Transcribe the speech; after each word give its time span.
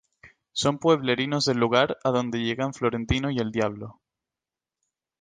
Son 0.53 0.79
pueblerinos 0.79 1.45
del 1.45 1.59
lugar, 1.59 1.99
adonde 2.03 2.39
llegan 2.39 2.73
Florentino 2.73 3.29
y 3.29 3.37
El 3.37 3.51
Diablo. 3.51 4.01